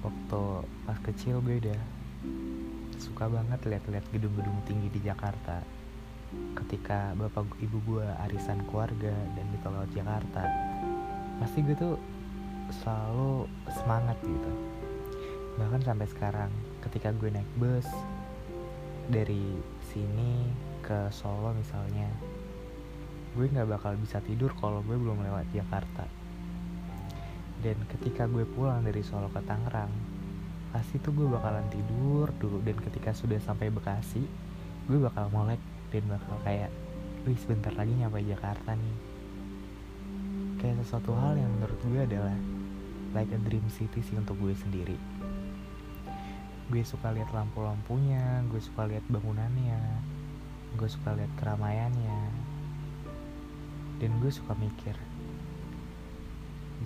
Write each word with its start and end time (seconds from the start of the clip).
waktu 0.00 0.42
pas 0.88 0.98
kecil 1.04 1.44
gue 1.44 1.60
udah 1.60 1.80
suka 3.00 3.28
banget 3.28 3.60
lihat-lihat 3.64 4.06
gedung-gedung 4.12 4.58
tinggi 4.68 4.88
di 4.92 5.00
Jakarta. 5.04 5.60
Ketika 6.30 7.16
bapak 7.18 7.58
ibu 7.58 7.82
gue 7.88 8.06
arisan 8.28 8.62
keluarga 8.70 9.12
dan 9.34 9.46
di 9.50 9.58
tol 9.64 9.74
laut 9.74 9.90
Jakarta 9.92 10.46
pasti 11.40 11.64
gue 11.64 11.76
tuh 11.76 11.96
selalu 12.70 13.48
semangat 13.72 14.16
gitu. 14.22 14.52
Bahkan 15.58 15.82
sampai 15.82 16.06
sekarang 16.06 16.50
ketika 16.86 17.10
gue 17.16 17.28
naik 17.32 17.50
bus 17.58 17.88
dari 19.10 19.58
sini 19.90 20.46
ke 20.80 21.10
Solo 21.10 21.50
misalnya 21.52 22.06
gue 23.34 23.46
nggak 23.46 23.68
bakal 23.68 23.94
bisa 23.98 24.22
tidur 24.22 24.54
kalau 24.58 24.82
gue 24.86 24.94
belum 24.94 25.22
lewat 25.22 25.50
Jakarta 25.50 26.19
dan 27.60 27.76
ketika 27.92 28.24
gue 28.24 28.48
pulang 28.48 28.80
dari 28.80 29.04
Solo 29.04 29.28
ke 29.28 29.40
Tangerang 29.44 29.92
pasti 30.70 30.96
tuh 31.02 31.12
gue 31.12 31.28
bakalan 31.28 31.66
tidur 31.68 32.32
dulu. 32.40 32.62
Dan 32.64 32.80
ketika 32.80 33.12
sudah 33.12 33.36
sampai 33.42 33.68
Bekasi 33.68 34.24
gue 34.88 34.98
bakal 34.98 35.28
molek 35.30 35.60
dan 35.92 36.02
bakal 36.08 36.34
kayak 36.42 36.72
wih 37.28 37.36
sebentar 37.36 37.70
lagi 37.76 37.92
nyampe 37.92 38.24
Jakarta 38.24 38.72
nih. 38.72 38.96
Kayak 40.60 40.84
sesuatu 40.84 41.12
hal 41.16 41.36
yang 41.36 41.50
menurut 41.60 41.80
gue 41.84 42.00
adalah 42.00 42.36
like 43.12 43.30
a 43.32 43.40
dream 43.44 43.64
city 43.68 44.00
sih 44.00 44.16
untuk 44.16 44.40
gue 44.40 44.56
sendiri. 44.56 44.96
Gue 46.70 46.82
suka 46.86 47.12
lihat 47.12 47.28
lampu-lampunya 47.34 48.46
gue 48.48 48.62
suka 48.62 48.88
lihat 48.88 49.04
bangunannya 49.10 49.80
gue 50.78 50.86
suka 50.86 51.18
lihat 51.18 51.32
keramaiannya. 51.36 52.20
Dan 54.00 54.16
gue 54.22 54.32
suka 54.32 54.56
mikir 54.56 54.96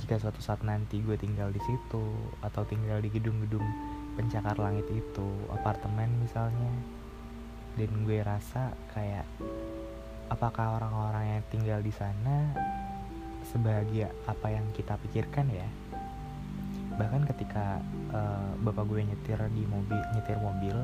jika 0.02 0.18
suatu 0.18 0.42
saat 0.42 0.62
nanti 0.66 0.98
gue 0.98 1.14
tinggal 1.14 1.54
di 1.54 1.62
situ 1.62 2.04
atau 2.42 2.66
tinggal 2.66 2.98
di 2.98 3.10
gedung-gedung 3.14 3.62
pencakar 4.18 4.58
langit 4.58 4.86
itu 4.90 5.28
apartemen 5.54 6.10
misalnya 6.22 6.70
dan 7.74 7.90
gue 8.06 8.18
rasa 8.22 8.74
kayak 8.94 9.26
apakah 10.30 10.78
orang-orang 10.78 11.38
yang 11.38 11.42
tinggal 11.50 11.80
di 11.82 11.90
sana 11.94 12.54
sebahagia 13.44 14.08
apa 14.24 14.50
yang 14.50 14.64
kita 14.72 14.96
pikirkan 15.04 15.46
ya? 15.52 15.68
Bahkan 16.94 17.26
ketika 17.34 17.82
uh, 18.14 18.54
bapak 18.62 18.86
gue 18.86 19.02
nyetir 19.02 19.38
di 19.50 19.66
mobil 19.66 20.00
nyetir 20.14 20.38
mobil 20.38 20.78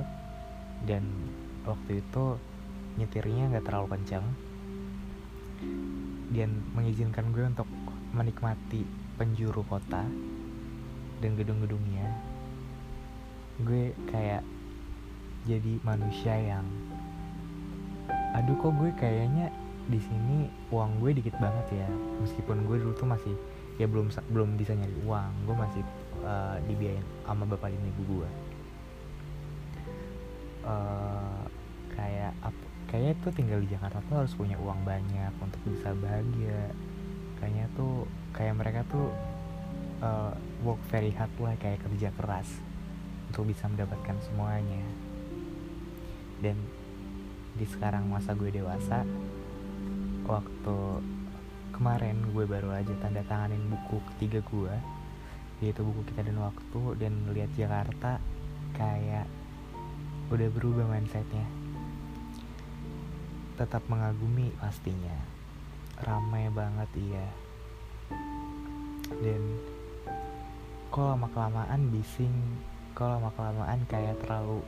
dan 0.84 1.06
waktu 1.64 2.02
itu 2.02 2.36
nyetirnya 2.98 3.54
nggak 3.54 3.64
terlalu 3.64 3.94
kencang 3.94 4.26
dan 6.30 6.50
mengizinkan 6.74 7.30
gue 7.30 7.44
untuk 7.46 7.68
menikmati 8.10 8.82
penjuru 9.16 9.62
kota 9.68 10.02
dan 11.20 11.30
gedung-gedungnya 11.36 12.08
gue 13.60 13.92
kayak 14.08 14.40
jadi 15.44 15.80
manusia 15.84 16.32
yang 16.36 16.64
aduh 18.32 18.56
kok 18.56 18.72
gue 18.78 18.90
kayaknya 18.96 19.52
di 19.90 19.98
sini 19.98 20.46
uang 20.70 21.02
gue 21.02 21.10
dikit 21.18 21.34
banget 21.42 21.82
ya? 21.82 21.88
Meskipun 22.22 22.62
gue 22.62 22.76
dulu 22.78 22.94
tuh 22.94 23.08
masih 23.10 23.34
ya 23.80 23.90
belum 23.90 24.12
belum 24.30 24.54
bisa 24.54 24.76
nyari 24.76 24.96
uang 25.02 25.32
gue 25.48 25.56
masih 25.56 25.82
uh, 26.22 26.56
dibiayain 26.68 27.02
sama 27.26 27.44
bapak 27.48 27.74
dan 27.74 27.82
ibu 27.84 28.02
gue. 28.06 28.28
Uh, 30.60 31.42
kayak 31.96 32.32
apa 32.44 32.64
kayaknya 32.92 33.14
tuh 33.24 33.32
tinggal 33.34 33.58
di 33.64 33.68
Jakarta 33.72 33.98
tuh 34.06 34.16
harus 34.24 34.34
punya 34.36 34.56
uang 34.60 34.84
banyak 34.86 35.32
untuk 35.42 35.60
bisa 35.66 35.90
bahagia 35.98 36.70
kayaknya 37.40 37.66
tuh 37.74 38.04
kayak 38.36 38.54
mereka 38.54 38.80
tuh 38.92 39.08
uh, 40.04 40.32
work 40.60 40.80
very 40.92 41.10
hard 41.16 41.32
lah 41.40 41.56
kayak 41.56 41.80
kerja 41.80 42.12
keras 42.20 42.48
untuk 43.32 43.48
bisa 43.48 43.66
mendapatkan 43.66 44.16
semuanya. 44.28 44.84
Dan 46.40 46.56
di 47.56 47.66
sekarang 47.66 48.08
masa 48.08 48.36
gue 48.36 48.52
dewasa 48.52 49.04
waktu 50.28 50.78
kemarin 51.74 52.16
gue 52.30 52.44
baru 52.46 52.76
aja 52.76 52.92
tanda 53.02 53.24
tanganin 53.26 53.66
buku 53.66 53.98
ketiga 54.14 54.38
gue 54.46 54.76
yaitu 55.60 55.84
buku 55.84 56.06
kita 56.08 56.24
dan 56.24 56.38
waktu 56.40 56.82
dan 56.96 57.12
lihat 57.36 57.50
Jakarta 57.52 58.16
kayak 58.72 59.28
udah 60.32 60.48
berubah 60.52 60.86
mindsetnya. 60.88 61.44
Tetap 63.60 63.84
mengagumi 63.92 64.56
pastinya 64.56 65.39
ramai 66.04 66.48
banget 66.52 66.90
iya. 66.96 67.28
Dan 69.20 69.42
kalau 70.90 71.14
lama 71.14 71.28
kelamaan 71.30 71.82
bising 71.94 72.34
kalau 72.98 73.22
lama 73.22 73.30
kelamaan 73.38 73.80
kayak 73.86 74.18
terlalu 74.26 74.58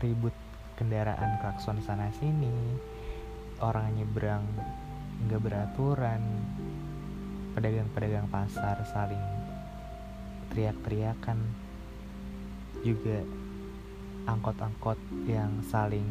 ribut 0.00 0.32
kendaraan 0.80 1.38
klakson 1.38 1.78
sana 1.84 2.08
sini 2.18 2.50
orang 3.60 3.94
nyebrang 3.94 4.42
nggak 5.28 5.44
beraturan 5.44 6.22
pedagang-pedagang 7.54 8.26
pasar 8.32 8.80
saling 8.90 9.22
teriak-teriakan 10.50 11.38
juga 12.82 13.22
angkot-angkot 14.26 14.98
yang 15.28 15.52
saling 15.68 16.06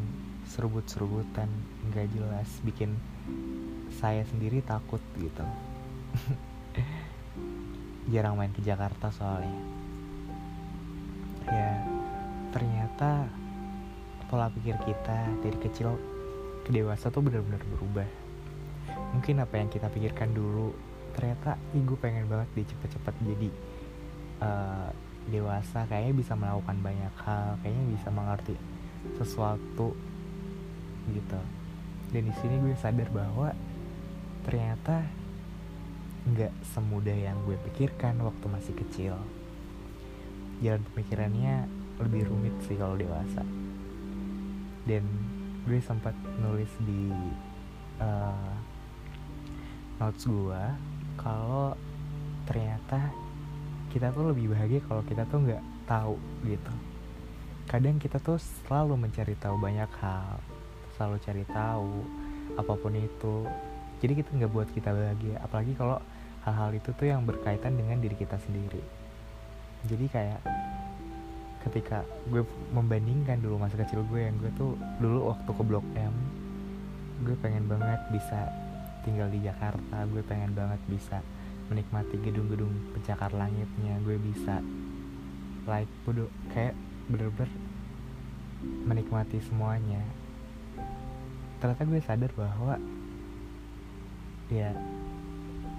serubut-serubutan 0.48 1.50
nggak 1.92 2.08
jelas 2.16 2.48
bikin 2.64 2.96
saya 3.98 4.26
sendiri 4.28 4.62
takut 4.66 5.00
gitu. 5.18 5.46
Jarang 8.14 8.36
main 8.36 8.52
ke 8.52 8.62
Jakarta 8.66 9.14
soalnya. 9.14 9.62
Ya 11.48 11.72
ternyata 12.54 13.26
pola 14.30 14.50
pikir 14.54 14.78
kita 14.86 15.30
dari 15.42 15.58
kecil 15.62 15.98
ke 16.64 16.70
dewasa 16.74 17.10
tuh 17.10 17.22
benar-benar 17.22 17.62
berubah. 17.78 18.08
Mungkin 19.14 19.42
apa 19.42 19.62
yang 19.62 19.70
kita 19.70 19.90
pikirkan 19.90 20.34
dulu 20.34 20.74
ternyata 21.14 21.62
ibu 21.78 21.94
pengen 22.02 22.26
banget 22.26 22.50
dia 22.58 22.66
cepet-cepet 22.74 23.16
jadi 23.22 23.50
uh, 24.42 24.90
dewasa. 25.30 25.86
Kayaknya 25.86 26.14
bisa 26.18 26.34
melakukan 26.34 26.78
banyak 26.82 27.14
hal 27.26 27.58
kayaknya 27.62 27.86
bisa 27.94 28.10
mengerti 28.10 28.56
sesuatu 29.20 29.94
gitu. 31.12 31.40
Dan 32.14 32.30
di 32.30 32.34
sini 32.40 32.56
gue 32.62 32.78
sadar 32.78 33.10
bahwa 33.10 33.52
ternyata 34.44 35.04
nggak 36.24 36.54
semudah 36.72 37.16
yang 37.16 37.36
gue 37.44 37.60
pikirkan 37.72 38.20
waktu 38.24 38.46
masih 38.48 38.74
kecil. 38.80 39.16
Jalan 40.64 40.84
pemikirannya 40.92 41.68
lebih 42.00 42.32
rumit 42.32 42.56
sih 42.64 42.80
kalau 42.80 42.96
dewasa. 42.96 43.44
Dan 44.88 45.04
gue 45.68 45.80
sempat 45.80 46.16
nulis 46.44 46.72
di 46.84 47.12
uh, 48.00 48.52
notes 50.00 50.24
gue 50.28 50.64
kalau 51.20 51.76
ternyata 52.44 53.12
kita 53.92 54.12
tuh 54.12 54.32
lebih 54.32 54.52
bahagia 54.52 54.84
kalau 54.88 55.04
kita 55.04 55.24
tuh 55.28 55.44
nggak 55.44 55.64
tahu 55.88 56.16
gitu. 56.48 56.74
Kadang 57.68 57.96
kita 58.00 58.20
tuh 58.20 58.40
selalu 58.68 59.08
mencari 59.08 59.36
tahu 59.40 59.56
banyak 59.56 59.92
hal 60.04 60.40
selalu 60.94 61.18
cari 61.26 61.44
tahu 61.50 62.06
apa 62.54 62.74
pun 62.78 62.94
itu 62.94 63.36
jadi 64.04 64.20
kita 64.20 64.36
nggak 64.36 64.52
buat 64.52 64.68
kita 64.76 64.92
bahagia. 64.92 65.40
Apalagi 65.40 65.80
kalau 65.80 65.96
hal-hal 66.44 66.76
itu 66.76 66.92
tuh 66.92 67.08
yang 67.08 67.24
berkaitan 67.24 67.80
dengan 67.80 68.04
diri 68.04 68.20
kita 68.20 68.36
sendiri. 68.36 68.84
Jadi 69.88 70.12
kayak 70.12 70.44
ketika 71.64 72.04
gue 72.28 72.44
membandingkan 72.76 73.40
dulu 73.40 73.64
masa 73.64 73.80
kecil 73.80 74.04
gue 74.12 74.28
yang 74.28 74.36
gue 74.44 74.52
tuh 74.60 74.76
dulu 75.00 75.32
waktu 75.32 75.48
ke 75.48 75.64
blok 75.64 75.88
M 75.96 76.12
gue 77.24 77.40
pengen 77.40 77.72
banget 77.72 78.04
bisa 78.12 78.52
tinggal 79.08 79.32
di 79.32 79.40
Jakarta. 79.40 80.04
Gue 80.12 80.20
pengen 80.28 80.52
banget 80.52 80.84
bisa 80.92 81.24
menikmati 81.72 82.20
gedung-gedung 82.20 82.76
pencakar 82.92 83.32
langitnya. 83.32 83.96
Gue 84.04 84.20
bisa 84.20 84.60
like 85.64 85.88
bodoh 86.04 86.28
kayak 86.52 86.76
bener-bener 87.08 87.48
menikmati 88.84 89.40
semuanya. 89.48 90.04
Ternyata 91.64 91.88
gue 91.88 92.00
sadar 92.04 92.32
bahwa 92.36 92.76
ya 94.54 94.72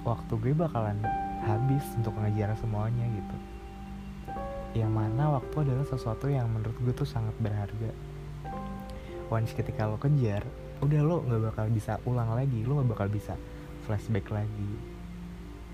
waktu 0.03 0.35
gue 0.43 0.53
bakalan 0.53 0.99
habis 1.47 1.87
untuk 1.94 2.19
ngejar 2.19 2.59
semuanya 2.59 3.06
gitu. 3.06 3.37
Yang 4.75 4.91
mana 4.91 5.38
waktu 5.38 5.56
adalah 5.62 5.87
sesuatu 5.87 6.26
yang 6.26 6.50
menurut 6.50 6.75
gue 6.82 6.91
tuh 6.91 7.06
sangat 7.06 7.32
berharga. 7.38 7.94
Once 9.31 9.55
ketika 9.55 9.87
lo 9.87 9.97
kejar 9.97 10.43
udah 10.82 11.00
lo 11.00 11.23
nggak 11.23 11.55
bakal 11.55 11.67
bisa 11.71 11.97
ulang 12.05 12.35
lagi 12.35 12.61
lo 12.67 12.82
nggak 12.82 12.91
bakal 12.91 13.09
bisa 13.09 13.38
flashback 13.87 14.26
lagi. 14.35 14.71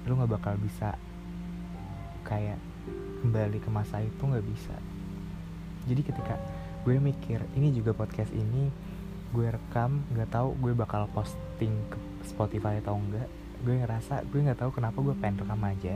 Lo 0.05 0.21
nggak 0.21 0.33
bakal 0.37 0.55
bisa 0.61 0.95
kayak 2.29 2.61
kembali 3.25 3.59
ke 3.59 3.71
masa 3.73 4.05
itu 4.05 4.21
nggak 4.21 4.45
bisa. 4.45 4.77
Jadi 5.89 6.03
ketika 6.05 6.37
gue 6.85 6.97
mikir 7.01 7.41
ini 7.57 7.73
juga 7.73 7.97
podcast 7.97 8.33
ini 8.37 8.90
gue 9.31 9.47
rekam 9.47 10.03
nggak 10.11 10.31
tahu 10.35 10.59
gue 10.59 10.73
bakal 10.75 11.07
posting 11.15 11.71
ke 11.87 11.99
Spotify 12.27 12.83
atau 12.83 12.99
enggak. 12.99 13.29
Gue 13.63 13.79
ngerasa 13.79 14.27
gue 14.27 14.41
nggak 14.43 14.59
tahu 14.59 14.71
kenapa 14.75 14.99
gue 14.99 15.15
pengen 15.19 15.47
rekam 15.47 15.63
aja 15.63 15.95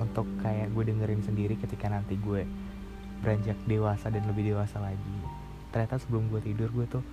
untuk 0.00 0.26
kayak 0.40 0.72
gue 0.72 0.82
dengerin 0.90 1.22
sendiri 1.22 1.54
ketika 1.60 1.86
nanti 1.92 2.16
gue 2.18 2.42
beranjak 3.20 3.58
dewasa 3.68 4.08
dan 4.08 4.24
lebih 4.26 4.50
dewasa 4.56 4.80
lagi. 4.80 5.18
Ternyata 5.70 6.00
sebelum 6.02 6.26
gue 6.32 6.40
tidur 6.42 6.72
gue 6.72 6.86
tuh 6.88 7.04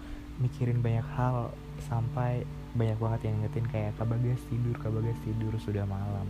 mikirin 0.42 0.82
banyak 0.82 1.06
hal 1.18 1.54
sampai 1.86 2.46
banyak 2.74 2.98
banget 2.98 3.22
yang 3.30 3.38
ngetin 3.42 3.68
kayak 3.70 3.94
kabagas 3.98 4.42
tidur 4.50 4.76
kabagas 4.82 5.18
tidur 5.22 5.54
sudah 5.62 5.86
malam. 5.86 6.26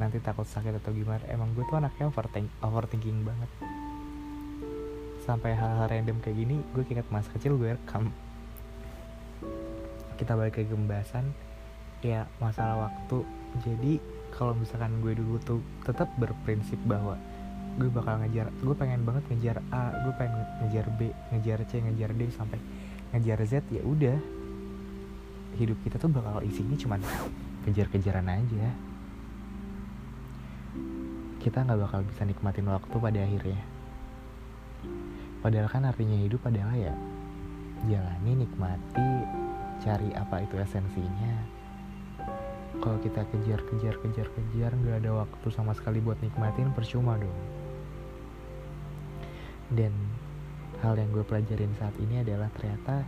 Nanti 0.00 0.16
takut 0.24 0.48
sakit 0.48 0.80
atau 0.80 0.96
gimana 0.96 1.20
emang 1.28 1.52
gue 1.52 1.64
tuh 1.68 1.76
anaknya 1.76 2.08
overthink, 2.08 2.48
overthinking 2.64 3.20
banget 3.20 3.50
sampai 5.24 5.52
hal-hal 5.52 5.86
random 5.86 6.18
kayak 6.24 6.36
gini 6.36 6.56
gue 6.72 6.82
ingat 6.88 7.06
masa 7.12 7.28
kecil 7.36 7.60
gue 7.60 7.76
rekam 7.76 8.08
kita 10.20 10.36
balik 10.36 10.60
ke 10.60 10.68
pembahasan 10.68 11.32
ya 12.04 12.28
masalah 12.44 12.92
waktu. 12.92 13.24
Jadi 13.64 13.96
kalau 14.36 14.52
misalkan 14.52 15.00
gue 15.00 15.16
dulu 15.16 15.40
tuh 15.40 15.64
tetap 15.84 16.12
berprinsip 16.20 16.76
bahwa 16.84 17.16
gue 17.80 17.88
bakal 17.88 18.20
ngejar 18.20 18.52
gue 18.60 18.74
pengen 18.76 19.08
banget 19.08 19.24
ngejar 19.32 19.56
A 19.72 19.96
gue 20.04 20.12
pengen 20.20 20.44
ngejar 20.60 20.86
B 21.00 21.08
ngejar 21.32 21.58
C 21.64 21.80
ngejar 21.80 22.10
D 22.12 22.28
sampai 22.36 22.60
ngejar 23.16 23.40
Z 23.48 23.64
ya 23.72 23.80
udah. 23.80 24.20
Hidup 25.56 25.80
kita 25.82 25.96
tuh 25.96 26.12
bakal 26.12 26.44
isinya 26.44 26.76
cuman 26.76 27.00
kejar-kejaran 27.68 28.28
aja. 28.28 28.66
Kita 31.40 31.64
nggak 31.64 31.80
bakal 31.80 32.00
bisa 32.04 32.22
nikmatin 32.28 32.68
waktu 32.68 32.96
pada 33.00 33.18
akhirnya 33.24 33.79
padahal 35.40 35.68
kan 35.72 35.88
artinya 35.88 36.16
hidup 36.20 36.44
adalah 36.44 36.76
ya 36.76 36.94
jalani 37.88 38.44
nikmati 38.44 39.10
cari 39.80 40.12
apa 40.12 40.44
itu 40.44 40.60
esensinya. 40.60 41.34
Kalau 42.80 43.00
kita 43.00 43.24
kejar 43.32 43.60
kejar 43.64 43.96
kejar 44.04 44.28
kejar 44.36 44.70
nggak 44.76 45.04
ada 45.04 45.24
waktu 45.24 45.48
sama 45.52 45.72
sekali 45.72 46.04
buat 46.04 46.20
nikmatin 46.20 46.72
percuma 46.76 47.16
dong. 47.16 47.40
Dan 49.72 49.92
hal 50.84 50.96
yang 50.96 51.12
gue 51.12 51.24
pelajarin 51.24 51.72
saat 51.76 51.96
ini 52.00 52.20
adalah 52.20 52.52
ternyata 52.52 53.04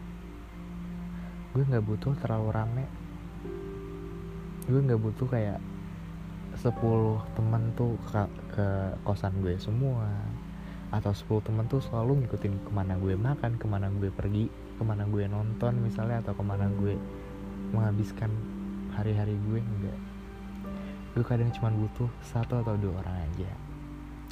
gue 1.53 1.63
nggak 1.69 1.85
butuh 1.85 2.17
terlalu 2.25 2.49
rame. 2.53 2.87
Gue 4.65 4.81
nggak 4.81 5.01
butuh 5.01 5.29
kayak 5.29 5.61
10 6.57 6.69
temen 7.37 7.63
tuh 7.77 7.97
ke, 8.09 8.23
ke 8.57 8.67
kosan 9.05 9.33
gue 9.41 9.57
semua 9.57 10.09
atau 10.93 11.17
10 11.17 11.49
temen 11.49 11.65
tuh 11.73 11.81
selalu 11.81 12.25
ngikutin 12.25 12.69
ke 12.69 12.71
mana 12.71 13.01
gue 13.01 13.17
makan 13.17 13.57
ke 13.57 13.65
mana 13.65 13.89
gue 13.89 14.13
pergi 14.13 14.53
ke 14.77 14.83
mana 14.85 15.09
gue 15.09 15.25
nonton 15.25 15.73
misalnya 15.81 16.21
atau 16.21 16.37
ke 16.37 16.45
mana 16.45 16.69
gue 16.69 17.01
menghabiskan 17.73 18.29
hari-hari 18.93 19.33
gue 19.49 19.61
enggak. 19.65 19.99
Gue 21.17 21.25
kadang 21.25 21.49
cuma 21.57 21.73
butuh 21.73 22.09
satu 22.21 22.61
atau 22.61 22.77
dua 22.77 23.01
orang 23.01 23.25
aja 23.25 23.51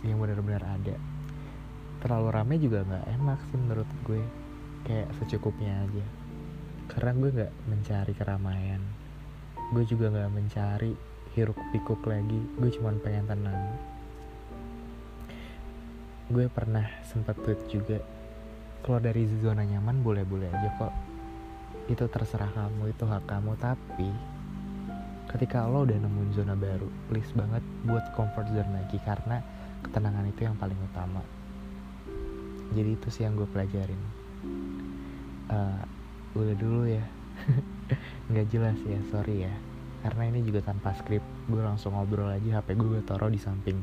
yang 0.05 0.21
benar-benar 0.21 0.61
ada. 0.65 0.97
Terlalu 2.05 2.29
rame 2.29 2.55
juga 2.61 2.85
nggak 2.85 3.07
enak 3.21 3.39
sih 3.49 3.57
menurut 3.57 3.89
gue 4.05 4.21
kayak 4.85 5.09
secukupnya 5.17 5.89
aja. 5.89 6.05
Karena 6.93 7.17
gue 7.17 7.31
nggak 7.41 7.53
mencari 7.73 8.13
keramaian. 8.13 8.83
Gue 9.73 9.85
juga 9.89 10.13
nggak 10.13 10.33
mencari 10.33 10.93
hiruk 11.37 11.57
pikuk 11.73 12.05
lagi. 12.05 12.41
Gue 12.61 12.69
cuma 12.73 12.93
pengen 13.01 13.29
tenang 13.29 13.61
gue 16.31 16.47
pernah 16.47 16.87
sempat 17.03 17.35
tweet 17.43 17.59
juga 17.67 17.99
keluar 18.87 19.03
dari 19.03 19.27
zona 19.43 19.67
nyaman 19.67 19.99
boleh-boleh 19.99 20.47
aja 20.47 20.71
kok. 20.79 20.95
Itu 21.91 22.07
terserah 22.07 22.55
kamu 22.55 22.95
itu 22.95 23.03
hak 23.03 23.27
kamu. 23.27 23.59
Tapi 23.59 24.09
ketika 25.27 25.67
lo 25.67 25.83
udah 25.83 25.99
nemuin 25.99 26.31
zona 26.35 26.55
baru 26.55 26.87
please 27.11 27.31
banget 27.35 27.63
buat 27.83 28.03
comfort 28.15 28.47
zone 28.55 28.71
lagi 28.71 28.99
karena 29.03 29.43
ketenangan 29.83 30.31
itu 30.31 30.41
yang 30.47 30.55
paling 30.55 30.79
utama. 30.87 31.19
Jadi 32.79 32.91
itu 32.95 33.09
sih 33.11 33.27
yang 33.27 33.35
gue 33.35 33.51
pelajarin. 33.51 34.03
Uh, 35.51 35.83
udah 36.39 36.55
dulu 36.55 36.87
ya. 36.87 37.03
Nggak 38.31 38.47
jelas 38.55 38.79
ya 38.87 39.03
sorry 39.11 39.51
ya. 39.51 39.55
Karena 40.07 40.31
ini 40.31 40.47
juga 40.47 40.63
tanpa 40.63 40.95
skrip 40.95 41.27
gue 41.51 41.59
langsung 41.59 41.99
ngobrol 41.99 42.31
aja 42.31 42.63
hp 42.63 42.79
gue 42.79 42.89
gue 42.89 43.03
taruh 43.03 43.29
di 43.29 43.43
samping 43.43 43.83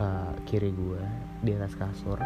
uh, 0.00 0.32
kiri 0.48 0.72
gue 0.72 1.02
di 1.44 1.54
atas 1.54 1.76
kasur 1.76 2.18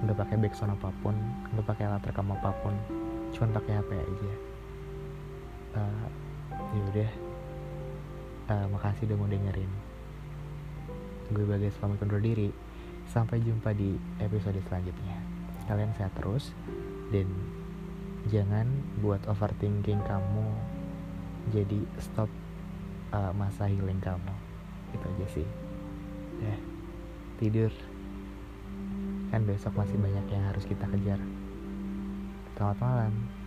nggak 0.00 0.16
pakai 0.16 0.36
backsound 0.36 0.74
apa 0.74 0.90
pun 1.00 1.16
nggak 1.54 1.66
pakai 1.66 1.84
alat 1.88 2.02
rekam 2.04 2.34
apa 2.34 2.50
pun 2.60 2.74
cuman 3.30 3.50
pakai 3.54 3.72
hp 3.78 3.90
aja 3.94 4.32
uh, 5.78 6.06
ya 6.74 6.82
udah 6.90 7.10
uh, 8.50 8.66
makasih 8.74 9.06
udah 9.06 9.16
mau 9.16 9.28
dengerin 9.30 9.72
gue 11.30 11.44
bagai 11.46 11.70
pamit 11.78 12.02
undur 12.02 12.18
diri 12.18 12.50
Sampai 13.10 13.42
jumpa 13.42 13.74
di 13.74 13.98
episode 14.22 14.62
selanjutnya. 14.70 15.18
Kalian 15.66 15.90
sehat 15.98 16.14
terus 16.14 16.54
dan 17.10 17.26
jangan 18.30 18.70
buat 19.02 19.18
overthinking 19.26 19.98
kamu 20.06 20.46
jadi 21.50 21.82
stop 21.98 22.30
uh, 23.10 23.34
masa 23.34 23.66
healing 23.66 23.98
kamu. 23.98 24.34
Itu 24.94 25.02
aja 25.02 25.26
sih. 25.34 25.48
Ya, 26.38 26.54
tidur. 27.40 27.72
Kan 29.32 29.48
besok 29.48 29.72
masih 29.72 29.96
banyak 29.96 30.28
yang 30.28 30.44
harus 30.52 30.68
kita 30.68 30.84
kejar. 30.92 31.18
Selamat 32.52 32.78
malam. 32.84 33.39